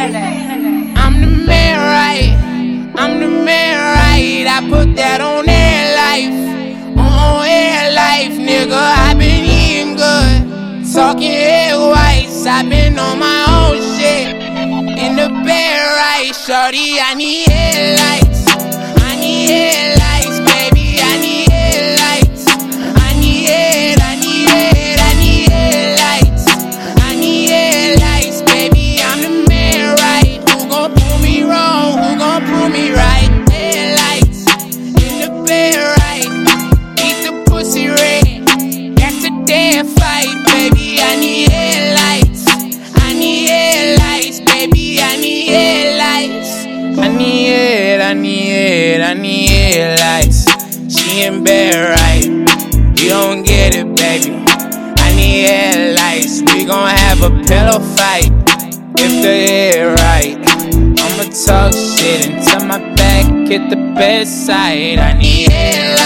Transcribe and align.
I'm 0.00 1.20
the 1.20 1.26
man, 1.26 1.76
right? 1.80 2.94
I'm 2.96 3.18
the 3.18 3.26
man, 3.26 3.76
right? 3.98 4.46
I 4.46 4.60
put 4.70 4.94
that 4.94 5.20
on 5.20 5.48
air 5.48 5.96
life. 5.98 6.96
On 6.96 7.44
air 7.44 7.92
life, 7.92 8.38
nigga. 8.38 8.78
i 8.78 9.14
been 9.14 9.44
eating 9.44 9.96
good. 9.96 10.92
Talking 10.92 11.32
egg 11.32 11.74
whites. 11.74 12.46
i 12.46 12.62
been 12.62 12.96
on 12.96 13.18
my 13.18 13.44
own 13.58 13.76
shit. 13.98 14.36
In 14.96 15.16
the 15.16 15.28
bed, 15.44 15.80
right? 15.98 16.32
Shorty, 16.32 17.00
I 17.00 17.14
need 17.14 17.48
headlights. 17.48 18.27
I 48.08 48.14
need 48.14 49.02
I 49.02 49.12
need 49.12 49.50
headlights. 49.50 50.46
She 50.88 51.24
in 51.24 51.44
bed, 51.44 51.90
right? 52.00 52.24
You 52.98 53.10
don't 53.10 53.42
get 53.42 53.74
it, 53.74 53.84
baby. 53.96 54.32
I 54.96 55.14
need 55.14 55.44
headlights. 55.44 56.40
We 56.40 56.64
gon' 56.64 56.88
have 56.88 57.20
a 57.20 57.28
pillow 57.44 57.80
fight 57.96 58.32
if 58.98 59.12
the 59.22 59.34
head 59.44 60.00
right. 60.00 60.38
I'ma 60.40 61.24
talk 61.44 61.74
shit 61.74 62.30
until 62.30 62.66
my 62.66 62.78
back 62.94 63.26
hit 63.46 63.68
the 63.68 63.76
bedside. 63.94 64.98
I 64.98 65.12
need 65.12 65.52
headlights. 65.52 65.97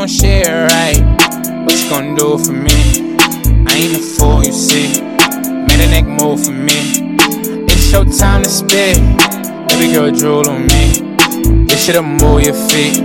Gon' 0.00 0.08
share, 0.08 0.66
right? 0.68 1.02
What 1.64 1.76
you 1.78 1.90
gon' 1.90 2.14
do 2.14 2.38
for 2.38 2.52
me? 2.52 3.18
I 3.68 3.74
ain't 3.76 3.96
a 3.96 4.00
fool, 4.00 4.42
you 4.42 4.50
see. 4.50 5.02
Made 5.02 5.80
a 5.84 5.90
neck 5.90 6.06
move 6.06 6.42
for 6.42 6.52
me. 6.52 7.18
It's 7.68 7.92
your 7.92 8.06
time 8.06 8.42
to 8.44 8.48
spit. 8.48 8.96
Baby 9.68 9.92
girl, 9.92 10.10
drool 10.10 10.48
on 10.48 10.62
me. 10.68 11.66
This 11.66 11.84
shit'll 11.84 12.02
move 12.02 12.44
your 12.44 12.54
feet. 12.54 12.96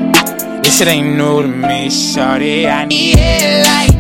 This 0.63 0.77
shit 0.77 0.87
ain't 0.87 1.17
new 1.17 1.41
to 1.41 1.49
me, 1.49 1.89
shawty. 1.89 2.65
I 2.65 2.85
need 2.85 3.19
headlights. 3.19 3.94